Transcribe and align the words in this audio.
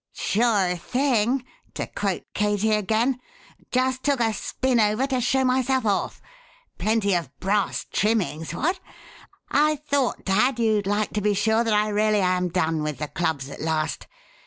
_""'Sure 0.19 0.75
thing!' 0.77 1.45
to 1.75 1.85
quote 1.85 2.23
Katie 2.33 2.71
again. 2.73 3.19
Just 3.71 4.01
took 4.01 4.19
a 4.19 4.33
spin 4.33 4.79
over 4.79 5.05
to 5.05 5.21
show 5.21 5.45
myself 5.45 5.85
off. 5.85 6.23
Plenty 6.79 7.13
of 7.13 7.29
brass 7.39 7.85
trimmings! 7.91 8.51
What? 8.51 8.79
I 9.51 9.75
thought, 9.75 10.25
dad, 10.25 10.57
you'd 10.57 10.87
like 10.87 11.13
to 11.13 11.21
be 11.21 11.35
sure 11.35 11.63
that 11.63 11.75
I 11.75 11.89
really 11.89 12.19
am 12.21 12.49
done 12.49 12.81
with 12.81 12.97
the 12.97 13.09
clubs 13.09 13.47
at 13.51 13.61
last. 13.61 14.07